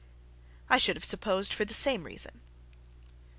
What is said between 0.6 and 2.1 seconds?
I should have supposed for the same